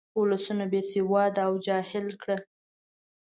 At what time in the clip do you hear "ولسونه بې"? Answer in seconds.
0.19-0.81